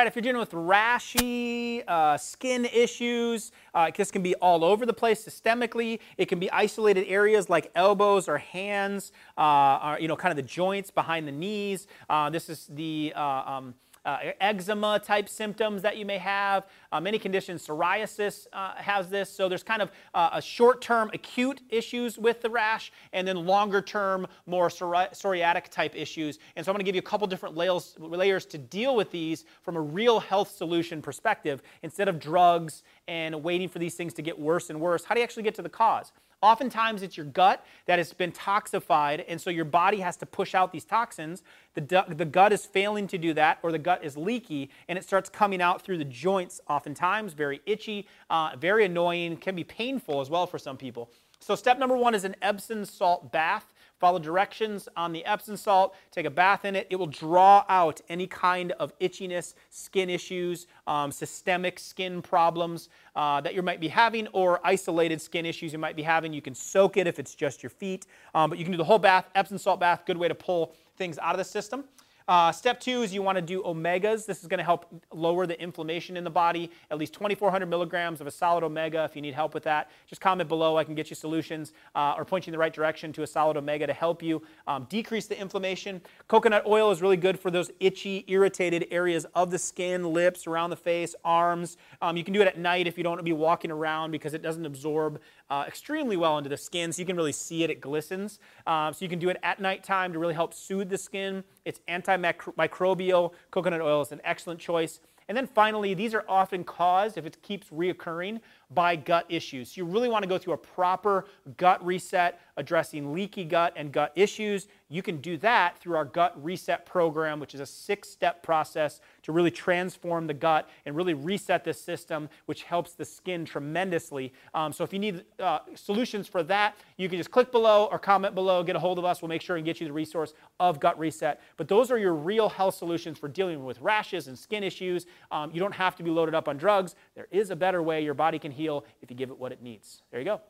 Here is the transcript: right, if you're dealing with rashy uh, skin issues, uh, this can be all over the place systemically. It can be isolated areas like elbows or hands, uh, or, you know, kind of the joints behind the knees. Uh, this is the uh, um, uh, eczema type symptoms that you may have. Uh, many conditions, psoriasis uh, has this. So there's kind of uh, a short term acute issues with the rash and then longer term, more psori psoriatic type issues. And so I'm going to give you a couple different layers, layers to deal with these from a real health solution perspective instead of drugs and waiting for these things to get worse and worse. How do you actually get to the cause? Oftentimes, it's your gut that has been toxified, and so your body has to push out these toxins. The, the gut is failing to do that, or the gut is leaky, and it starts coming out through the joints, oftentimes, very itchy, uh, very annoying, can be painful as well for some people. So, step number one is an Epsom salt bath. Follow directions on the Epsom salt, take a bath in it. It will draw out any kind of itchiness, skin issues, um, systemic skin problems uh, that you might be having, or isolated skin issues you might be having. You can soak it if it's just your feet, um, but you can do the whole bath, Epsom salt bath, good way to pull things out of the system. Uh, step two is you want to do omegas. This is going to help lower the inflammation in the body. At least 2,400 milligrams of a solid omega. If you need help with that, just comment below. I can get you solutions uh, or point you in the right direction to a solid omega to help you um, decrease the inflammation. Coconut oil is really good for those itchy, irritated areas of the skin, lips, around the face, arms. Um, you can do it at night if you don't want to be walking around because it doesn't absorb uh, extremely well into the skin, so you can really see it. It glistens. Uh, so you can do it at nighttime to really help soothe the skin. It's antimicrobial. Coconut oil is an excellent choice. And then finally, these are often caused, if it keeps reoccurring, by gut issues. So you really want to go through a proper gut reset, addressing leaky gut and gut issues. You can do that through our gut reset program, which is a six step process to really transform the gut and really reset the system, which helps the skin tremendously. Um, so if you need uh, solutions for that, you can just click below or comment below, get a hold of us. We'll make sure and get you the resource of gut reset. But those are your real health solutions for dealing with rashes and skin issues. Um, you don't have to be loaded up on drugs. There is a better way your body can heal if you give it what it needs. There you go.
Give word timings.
right, 0.00 0.06
if 0.06 0.16
you're 0.16 0.22
dealing 0.22 0.40
with 0.40 0.52
rashy 0.52 1.84
uh, 1.86 2.16
skin 2.16 2.64
issues, 2.64 3.52
uh, 3.74 3.90
this 3.94 4.10
can 4.10 4.22
be 4.22 4.34
all 4.36 4.64
over 4.64 4.86
the 4.86 4.94
place 4.94 5.22
systemically. 5.22 5.98
It 6.16 6.26
can 6.26 6.38
be 6.38 6.50
isolated 6.50 7.06
areas 7.06 7.50
like 7.50 7.70
elbows 7.74 8.26
or 8.26 8.38
hands, 8.38 9.12
uh, 9.36 9.78
or, 9.84 10.00
you 10.00 10.08
know, 10.08 10.16
kind 10.16 10.32
of 10.32 10.36
the 10.36 10.50
joints 10.50 10.90
behind 10.90 11.28
the 11.28 11.32
knees. 11.32 11.86
Uh, 12.08 12.30
this 12.30 12.48
is 12.48 12.66
the 12.70 13.12
uh, 13.14 13.20
um, 13.20 13.74
uh, 14.04 14.18
eczema 14.40 14.98
type 14.98 15.28
symptoms 15.28 15.82
that 15.82 15.96
you 15.96 16.06
may 16.06 16.18
have. 16.18 16.66
Uh, 16.92 17.00
many 17.00 17.18
conditions, 17.18 17.66
psoriasis 17.66 18.46
uh, 18.52 18.74
has 18.74 19.08
this. 19.08 19.30
So 19.30 19.48
there's 19.48 19.62
kind 19.62 19.82
of 19.82 19.90
uh, 20.14 20.30
a 20.32 20.42
short 20.42 20.80
term 20.80 21.10
acute 21.12 21.60
issues 21.68 22.18
with 22.18 22.42
the 22.42 22.50
rash 22.50 22.92
and 23.12 23.26
then 23.26 23.46
longer 23.46 23.80
term, 23.82 24.26
more 24.46 24.68
psori 24.68 25.10
psoriatic 25.10 25.68
type 25.68 25.94
issues. 25.94 26.38
And 26.56 26.64
so 26.64 26.70
I'm 26.70 26.74
going 26.74 26.84
to 26.84 26.88
give 26.88 26.94
you 26.94 27.00
a 27.00 27.02
couple 27.02 27.26
different 27.26 27.56
layers, 27.56 27.94
layers 27.98 28.46
to 28.46 28.58
deal 28.58 28.96
with 28.96 29.10
these 29.10 29.44
from 29.62 29.76
a 29.76 29.80
real 29.80 30.20
health 30.20 30.50
solution 30.50 31.02
perspective 31.02 31.62
instead 31.82 32.08
of 32.08 32.18
drugs 32.18 32.82
and 33.08 33.42
waiting 33.42 33.68
for 33.68 33.78
these 33.78 33.94
things 33.94 34.14
to 34.14 34.22
get 34.22 34.38
worse 34.38 34.70
and 34.70 34.80
worse. 34.80 35.04
How 35.04 35.14
do 35.14 35.20
you 35.20 35.24
actually 35.24 35.42
get 35.42 35.54
to 35.56 35.62
the 35.62 35.68
cause? 35.68 36.12
Oftentimes, 36.42 37.02
it's 37.02 37.18
your 37.18 37.26
gut 37.26 37.66
that 37.84 37.98
has 37.98 38.14
been 38.14 38.32
toxified, 38.32 39.24
and 39.28 39.38
so 39.38 39.50
your 39.50 39.66
body 39.66 39.98
has 40.00 40.16
to 40.18 40.26
push 40.26 40.54
out 40.54 40.72
these 40.72 40.86
toxins. 40.86 41.42
The, 41.74 42.04
the 42.08 42.24
gut 42.24 42.50
is 42.54 42.64
failing 42.64 43.06
to 43.08 43.18
do 43.18 43.34
that, 43.34 43.58
or 43.62 43.72
the 43.72 43.78
gut 43.78 43.89
is 44.02 44.16
leaky, 44.16 44.70
and 44.88 44.98
it 44.98 45.04
starts 45.04 45.28
coming 45.28 45.60
out 45.60 45.82
through 45.82 45.98
the 45.98 46.04
joints, 46.04 46.60
oftentimes, 46.68 47.32
very 47.32 47.60
itchy, 47.66 48.06
uh, 48.30 48.52
very 48.58 48.84
annoying, 48.84 49.36
can 49.36 49.54
be 49.56 49.64
painful 49.64 50.20
as 50.20 50.30
well 50.30 50.46
for 50.46 50.58
some 50.58 50.76
people. 50.76 51.10
So, 51.40 51.54
step 51.54 51.78
number 51.78 51.96
one 51.96 52.14
is 52.14 52.24
an 52.24 52.36
Epsom 52.42 52.84
salt 52.84 53.32
bath. 53.32 53.72
Follow 53.98 54.18
directions 54.18 54.88
on 54.96 55.12
the 55.12 55.22
Epsom 55.26 55.58
salt, 55.58 55.94
take 56.10 56.24
a 56.24 56.30
bath 56.30 56.64
in 56.64 56.74
it. 56.74 56.86
It 56.88 56.96
will 56.96 57.06
draw 57.06 57.66
out 57.68 58.00
any 58.08 58.26
kind 58.26 58.72
of 58.72 58.98
itchiness, 58.98 59.52
skin 59.68 60.08
issues, 60.08 60.66
um, 60.86 61.12
systemic 61.12 61.78
skin 61.78 62.22
problems 62.22 62.88
uh, 63.14 63.42
that 63.42 63.54
you 63.54 63.60
might 63.60 63.78
be 63.78 63.88
having, 63.88 64.26
or 64.28 64.58
isolated 64.64 65.20
skin 65.20 65.44
issues 65.44 65.74
you 65.74 65.78
might 65.78 65.96
be 65.96 66.02
having. 66.02 66.32
You 66.32 66.40
can 66.40 66.54
soak 66.54 66.96
it 66.96 67.06
if 67.06 67.18
it's 67.18 67.34
just 67.34 67.62
your 67.62 67.68
feet, 67.68 68.06
um, 68.34 68.48
but 68.48 68.58
you 68.58 68.64
can 68.64 68.72
do 68.72 68.78
the 68.78 68.84
whole 68.84 68.98
bath, 68.98 69.28
Epsom 69.34 69.58
salt 69.58 69.80
bath, 69.80 70.04
good 70.06 70.16
way 70.16 70.28
to 70.28 70.34
pull 70.34 70.74
things 70.96 71.18
out 71.18 71.34
of 71.34 71.38
the 71.38 71.44
system. 71.44 71.84
Uh, 72.30 72.52
step 72.52 72.78
two 72.78 73.02
is 73.02 73.12
you 73.12 73.22
want 73.22 73.34
to 73.34 73.42
do 73.42 73.60
omegas. 73.64 74.24
This 74.24 74.40
is 74.40 74.46
going 74.46 74.58
to 74.58 74.64
help 74.64 74.86
lower 75.12 75.46
the 75.46 75.60
inflammation 75.60 76.16
in 76.16 76.22
the 76.22 76.30
body. 76.30 76.70
At 76.88 76.96
least 76.96 77.12
2,400 77.14 77.66
milligrams 77.66 78.20
of 78.20 78.28
a 78.28 78.30
solid 78.30 78.62
omega. 78.62 79.02
If 79.02 79.16
you 79.16 79.22
need 79.22 79.34
help 79.34 79.52
with 79.52 79.64
that, 79.64 79.90
just 80.06 80.20
comment 80.20 80.48
below. 80.48 80.78
I 80.78 80.84
can 80.84 80.94
get 80.94 81.10
you 81.10 81.16
solutions 81.16 81.72
uh, 81.96 82.14
or 82.16 82.24
point 82.24 82.46
you 82.46 82.50
in 82.50 82.52
the 82.52 82.58
right 82.58 82.72
direction 82.72 83.12
to 83.14 83.24
a 83.24 83.26
solid 83.26 83.56
omega 83.56 83.84
to 83.84 83.92
help 83.92 84.22
you 84.22 84.42
um, 84.68 84.86
decrease 84.88 85.26
the 85.26 85.36
inflammation. 85.40 86.00
Coconut 86.28 86.64
oil 86.66 86.92
is 86.92 87.02
really 87.02 87.16
good 87.16 87.36
for 87.36 87.50
those 87.50 87.72
itchy, 87.80 88.24
irritated 88.28 88.86
areas 88.92 89.26
of 89.34 89.50
the 89.50 89.58
skin, 89.58 90.04
lips, 90.12 90.46
around 90.46 90.70
the 90.70 90.76
face, 90.76 91.16
arms. 91.24 91.78
Um, 92.00 92.16
you 92.16 92.22
can 92.22 92.32
do 92.32 92.40
it 92.40 92.46
at 92.46 92.56
night 92.56 92.86
if 92.86 92.96
you 92.96 93.02
don't 93.02 93.10
want 93.10 93.18
to 93.18 93.24
be 93.24 93.32
walking 93.32 93.72
around 93.72 94.12
because 94.12 94.34
it 94.34 94.42
doesn't 94.42 94.64
absorb 94.64 95.20
uh, 95.50 95.64
extremely 95.66 96.16
well 96.16 96.38
into 96.38 96.48
the 96.48 96.56
skin, 96.56 96.92
so 96.92 97.00
you 97.00 97.06
can 97.06 97.16
really 97.16 97.32
see 97.32 97.64
it. 97.64 97.70
It 97.70 97.80
glistens. 97.80 98.38
Uh, 98.68 98.92
so 98.92 99.04
you 99.04 99.08
can 99.08 99.18
do 99.18 99.30
it 99.30 99.36
at 99.42 99.58
nighttime 99.58 100.12
to 100.12 100.20
really 100.20 100.34
help 100.34 100.54
soothe 100.54 100.88
the 100.88 100.98
skin. 100.98 101.42
It's 101.64 101.80
antimicrobial. 101.88 103.32
Coconut 103.50 103.80
oil 103.80 104.00
is 104.02 104.12
an 104.12 104.20
excellent 104.24 104.60
choice. 104.60 105.00
And 105.28 105.36
then 105.36 105.46
finally, 105.46 105.94
these 105.94 106.12
are 106.12 106.24
often 106.28 106.64
caused, 106.64 107.16
if 107.16 107.24
it 107.24 107.40
keeps 107.42 107.68
reoccurring, 107.68 108.40
by 108.72 108.96
gut 108.96 109.26
issues. 109.28 109.70
So 109.70 109.74
you 109.76 109.84
really 109.84 110.08
want 110.08 110.24
to 110.24 110.28
go 110.28 110.38
through 110.38 110.54
a 110.54 110.58
proper 110.58 111.26
gut 111.56 111.84
reset, 111.86 112.40
addressing 112.60 113.14
leaky 113.14 113.42
gut 113.42 113.72
and 113.74 113.90
gut 113.90 114.12
issues. 114.14 114.68
You 114.90 115.02
can 115.02 115.16
do 115.16 115.38
that 115.38 115.78
through 115.78 115.96
our 115.96 116.04
gut 116.04 116.32
reset 116.44 116.84
program, 116.84 117.40
which 117.40 117.54
is 117.54 117.60
a 117.60 117.66
six 117.66 118.08
step 118.08 118.42
process 118.42 119.00
to 119.22 119.32
really 119.32 119.50
transform 119.50 120.26
the 120.26 120.34
gut 120.34 120.68
and 120.84 120.94
really 120.94 121.14
reset 121.14 121.64
the 121.64 121.72
system, 121.72 122.28
which 122.44 122.64
helps 122.64 122.92
the 122.92 123.04
skin 123.04 123.46
tremendously. 123.46 124.34
Um, 124.52 124.74
so 124.74 124.84
if 124.84 124.92
you 124.92 124.98
need 124.98 125.24
uh, 125.38 125.60
solutions 125.74 126.28
for 126.28 126.42
that, 126.44 126.76
you 126.98 127.08
can 127.08 127.16
just 127.16 127.30
click 127.30 127.50
below 127.50 127.88
or 127.90 127.98
comment 127.98 128.34
below, 128.34 128.62
get 128.62 128.76
a 128.76 128.78
hold 128.78 128.98
of 128.98 129.06
us. 129.06 129.22
We'll 129.22 129.30
make 129.30 129.42
sure 129.42 129.56
and 129.56 129.64
get 129.64 129.80
you 129.80 129.86
the 129.86 129.92
resource 129.92 130.34
of 130.60 130.80
gut 130.80 130.98
reset. 130.98 131.40
But 131.56 131.66
those 131.66 131.90
are 131.90 131.98
your 131.98 132.14
real 132.14 132.50
health 132.50 132.74
solutions 132.74 133.18
for 133.18 133.28
dealing 133.28 133.64
with 133.64 133.80
rashes 133.80 134.28
and 134.28 134.38
skin 134.38 134.62
issues. 134.62 135.06
Um, 135.30 135.50
you 135.50 135.60
don't 135.60 135.74
have 135.74 135.96
to 135.96 136.02
be 136.02 136.10
loaded 136.10 136.34
up 136.34 136.46
on 136.46 136.58
drugs. 136.58 136.94
There 137.14 137.28
is 137.30 137.50
a 137.50 137.56
better 137.56 137.82
way 137.82 138.04
your 138.04 138.14
body 138.14 138.38
can 138.38 138.52
heal 138.52 138.84
if 139.00 139.10
you 139.10 139.16
give 139.16 139.30
it 139.30 139.38
what 139.38 139.50
it 139.50 139.62
needs. 139.62 140.02
There 140.10 140.20
you 140.20 140.26
go. 140.26 140.42